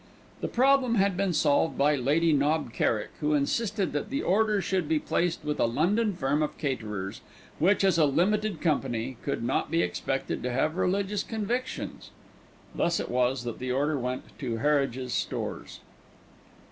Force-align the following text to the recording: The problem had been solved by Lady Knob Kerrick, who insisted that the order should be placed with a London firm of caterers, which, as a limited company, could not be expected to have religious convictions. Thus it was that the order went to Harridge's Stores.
The 0.39 0.47
problem 0.47 0.95
had 0.95 1.15
been 1.15 1.31
solved 1.31 1.77
by 1.77 1.95
Lady 1.95 2.33
Knob 2.33 2.73
Kerrick, 2.73 3.11
who 3.19 3.35
insisted 3.35 3.93
that 3.93 4.09
the 4.09 4.23
order 4.23 4.59
should 4.59 4.89
be 4.89 4.97
placed 4.97 5.45
with 5.45 5.59
a 5.59 5.67
London 5.67 6.15
firm 6.15 6.41
of 6.41 6.57
caterers, 6.57 7.21
which, 7.59 7.83
as 7.83 7.99
a 7.99 8.05
limited 8.07 8.61
company, 8.61 9.17
could 9.21 9.43
not 9.43 9.69
be 9.69 9.83
expected 9.83 10.41
to 10.41 10.49
have 10.51 10.75
religious 10.75 11.21
convictions. 11.21 12.09
Thus 12.73 12.99
it 12.99 13.11
was 13.11 13.43
that 13.43 13.59
the 13.59 13.71
order 13.71 13.99
went 13.99 14.23
to 14.39 14.57
Harridge's 14.57 15.13
Stores. 15.13 15.81